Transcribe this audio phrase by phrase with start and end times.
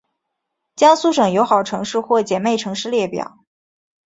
[0.75, 3.37] 江苏省友好城市或姐妹城市列表